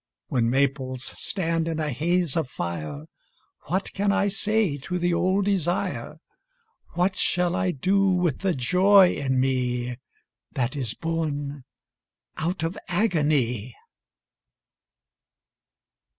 When 0.29 0.49
maples 0.49 1.13
stand 1.15 1.67
in 1.67 1.79
a 1.79 1.91
haze 1.91 2.35
of 2.35 2.49
fire 2.49 3.05
What 3.67 3.93
can 3.93 4.11
I 4.11 4.29
say 4.29 4.79
to 4.79 4.97
the 4.97 5.13
old 5.13 5.45
desire, 5.45 6.17
What 6.95 7.15
shall 7.15 7.55
I 7.55 7.69
do 7.69 8.07
with 8.07 8.39
the 8.39 8.55
joy 8.55 9.13
in 9.13 9.39
me 9.39 9.97
That 10.53 10.75
is 10.75 10.95
born 10.95 11.65
out 12.35 12.63
of 12.63 12.79
agony? 12.87 13.75